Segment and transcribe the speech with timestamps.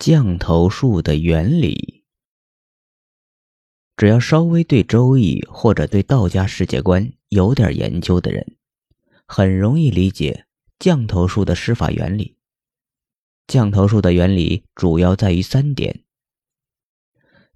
[0.00, 2.04] 降头术的原理，
[3.98, 8.56] 只要稍微对《周易》或者对道家世界观有点研究的人，
[9.26, 10.46] 很容易理解
[10.78, 12.38] 降头术的施法原理。
[13.46, 16.02] 降头术的原理主要在于三点：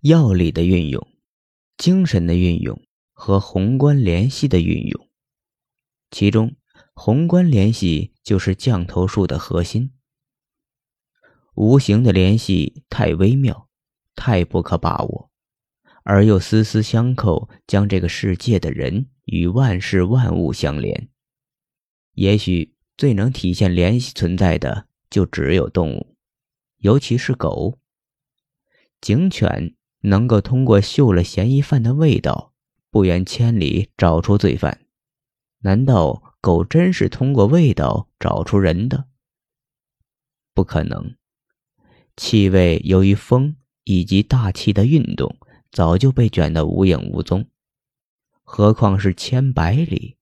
[0.01, 1.09] 药理的运用、
[1.79, 2.79] 精神的运用
[3.15, 5.09] 和宏观联系的运用。
[6.11, 6.55] 其中，
[6.93, 9.93] 宏观联系就是降头术的核心。
[11.55, 13.68] 无形的联系太微妙，
[14.16, 15.30] 太不可把握，
[16.02, 21.09] 而又丝丝相扣，将这个世界的人与万事万物相连。
[22.15, 26.16] 也许最能体现联系存在的，就只有动物，
[26.79, 27.79] 尤其是狗。
[29.01, 32.52] 警犬能够通过嗅了嫌疑犯的味道，
[32.91, 34.87] 不远千里找出罪犯。
[35.60, 39.07] 难道狗真是通过味道找出人的？
[40.52, 41.16] 不可能。
[42.16, 45.36] 气味由于风以及大气的运动，
[45.73, 47.46] 早就被卷得无影无踪。
[48.43, 50.16] 何况是千百里，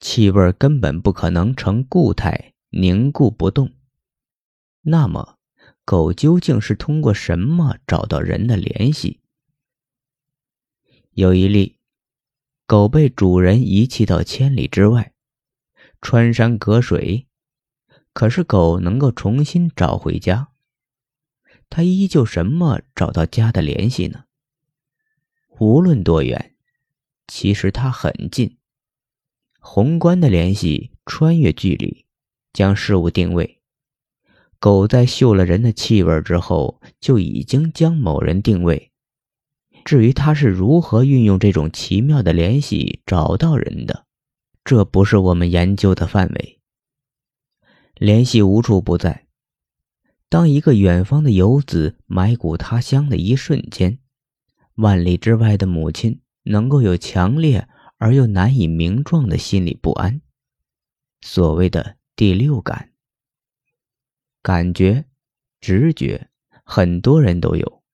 [0.00, 3.72] 气味根本不可能成固态凝固不动。
[4.82, 5.38] 那么，
[5.84, 9.20] 狗究竟是通过什么找到人的联系？
[11.12, 11.78] 有一例，
[12.66, 15.12] 狗被主人遗弃到千里之外，
[16.00, 17.28] 穿山隔水，
[18.12, 20.48] 可是狗能够重新找回家。
[21.70, 24.24] 他依旧什么找到家的联系呢？
[25.58, 26.54] 无论多远，
[27.26, 28.58] 其实它很近。
[29.60, 32.04] 宏观的联系穿越距离，
[32.52, 33.60] 将事物定位。
[34.58, 38.92] 狗在嗅了人的气味之后，就已经将某人定位。
[39.84, 44.06] 至于它是如何运用这种奇妙的联系找到人的，
[44.64, 46.60] 这不是我们研究的范围。
[47.94, 49.23] 联系无处不在。
[50.34, 54.00] 当一个远方的游子埋骨他乡的一瞬间，
[54.74, 57.68] 万里之外的母亲能够有强烈
[57.98, 60.20] 而又难以名状的心理不安。
[61.20, 62.90] 所谓的第六感，
[64.42, 65.04] 感觉、
[65.60, 66.28] 直觉，
[66.64, 67.84] 很多人都有，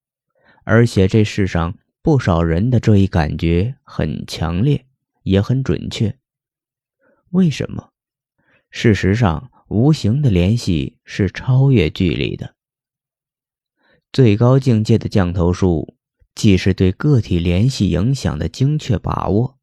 [0.65, 4.87] 而且这世上不少人的这一感觉很强烈，
[5.25, 6.17] 也很准确。
[7.33, 7.91] 为什么？
[8.71, 9.53] 事实上。
[9.71, 12.57] 无形的联系是超越距离的。
[14.13, 15.97] 最高境界的降头术，
[16.35, 19.61] 既是对个体联系影响的精确把握。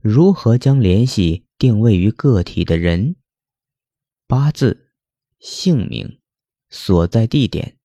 [0.00, 3.16] 如何将联系定位于个体的人、
[4.28, 4.92] 八字、
[5.40, 6.20] 姓名、
[6.70, 7.76] 所在地点，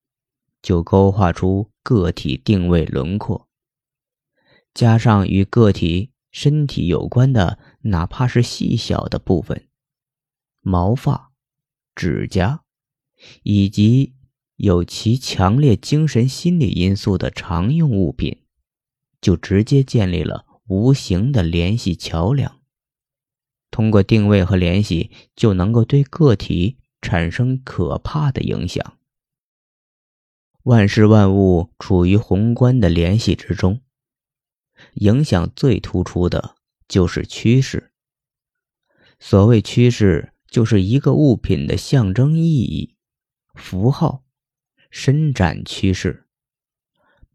[0.61, 3.47] 就勾画出个体定位轮廓。
[4.75, 9.68] 加上与个体身体有关的，哪怕是细小的部分。
[10.61, 11.31] 毛发、
[11.95, 12.63] 指甲，
[13.43, 14.15] 以及
[14.55, 18.43] 有其强烈精神心理因素的常用物品，
[19.21, 22.59] 就直接建立了无形的联系桥梁。
[23.71, 28.97] 通过定位和联系，就能够对个体产生可怕的影响。
[30.63, 33.81] 万事万物处于宏观的联系之中，
[34.95, 36.55] 影响最突出的
[36.87, 37.91] 就是趋势。
[39.19, 40.33] 所谓趋势。
[40.49, 42.95] 就是一个物品的象征意义、
[43.53, 44.23] 符号、
[44.89, 46.25] 伸展趋势。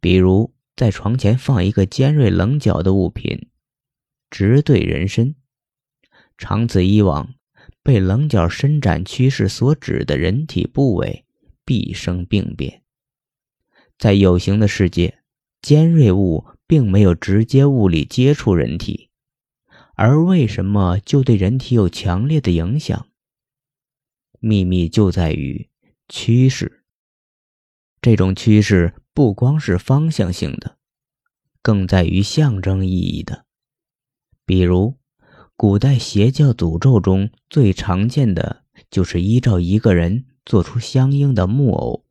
[0.00, 3.48] 比如，在床前放一个尖锐棱角的物品，
[4.30, 5.36] 直对人身，
[6.36, 7.34] 长此以往，
[7.82, 11.24] 被棱角伸展趋势所指的人体部位
[11.64, 12.82] 必生病变。
[13.96, 15.20] 在有形的世界，
[15.62, 19.10] 尖锐物并没有直接物理接触人体。
[19.96, 23.06] 而为什么就对人体有强烈的影响？
[24.40, 25.70] 秘密就在于
[26.08, 26.84] 趋势。
[28.02, 30.76] 这种趋势不光是方向性的，
[31.62, 33.46] 更在于象征意义的。
[34.44, 34.98] 比如，
[35.56, 42.04] 古代邪教诅咒中最常见的就是依照一个人做出相应的木偶，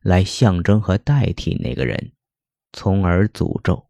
[0.00, 2.12] 来象征和代替那个人，
[2.72, 3.85] 从而诅咒。